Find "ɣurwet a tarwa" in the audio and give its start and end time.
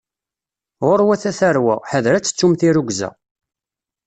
0.87-1.75